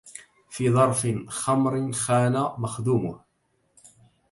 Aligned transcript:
في 0.49 0.73
ظرف 0.73 1.07
خمر 1.27 1.91
خان 1.91 2.33
مخدومه 2.57 3.19